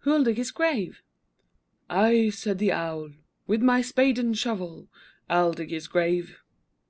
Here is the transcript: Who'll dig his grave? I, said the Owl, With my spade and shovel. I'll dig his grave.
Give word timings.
Who'll 0.00 0.22
dig 0.24 0.36
his 0.36 0.50
grave? 0.50 1.00
I, 1.88 2.28
said 2.28 2.58
the 2.58 2.72
Owl, 2.72 3.12
With 3.46 3.62
my 3.62 3.80
spade 3.80 4.18
and 4.18 4.36
shovel. 4.36 4.88
I'll 5.30 5.54
dig 5.54 5.70
his 5.70 5.88
grave. 5.88 6.38